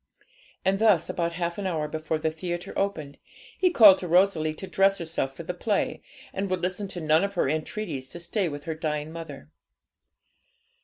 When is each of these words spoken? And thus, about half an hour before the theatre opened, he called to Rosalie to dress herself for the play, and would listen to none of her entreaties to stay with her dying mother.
And 0.65 0.79
thus, 0.79 1.09
about 1.09 1.33
half 1.33 1.59
an 1.59 1.67
hour 1.67 1.87
before 1.87 2.17
the 2.17 2.31
theatre 2.31 2.73
opened, 2.75 3.19
he 3.55 3.69
called 3.69 3.99
to 3.99 4.07
Rosalie 4.07 4.55
to 4.55 4.65
dress 4.65 4.97
herself 4.97 5.35
for 5.35 5.43
the 5.43 5.53
play, 5.53 6.01
and 6.33 6.49
would 6.49 6.61
listen 6.61 6.87
to 6.87 6.99
none 6.99 7.23
of 7.23 7.35
her 7.35 7.47
entreaties 7.47 8.09
to 8.09 8.19
stay 8.19 8.49
with 8.49 8.63
her 8.63 8.73
dying 8.73 9.11
mother. 9.11 9.51